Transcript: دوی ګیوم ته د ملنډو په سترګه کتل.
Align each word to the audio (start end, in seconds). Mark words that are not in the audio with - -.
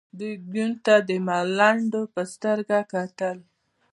دوی 0.17 0.33
ګیوم 0.51 0.71
ته 0.85 0.95
د 1.07 1.11
ملنډو 1.27 2.01
په 2.13 2.21
سترګه 2.33 2.77
کتل. 2.93 3.37